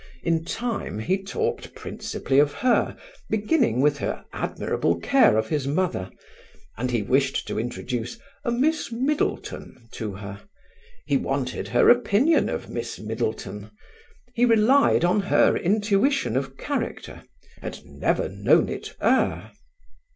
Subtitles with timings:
[0.23, 2.97] In time he talked principally of her,
[3.29, 6.09] beginning with her admirable care of his mother;
[6.75, 10.41] and he wished to introduce "a Miss Middleton" to her;
[11.05, 13.69] he wanted her opinion of Miss Middleton;
[14.33, 17.21] he relied on her intuition of character,
[17.61, 19.51] had never known it err.